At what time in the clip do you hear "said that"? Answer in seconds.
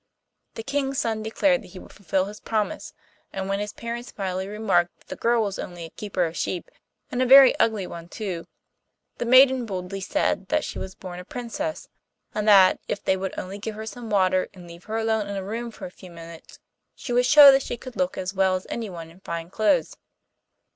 10.01-10.63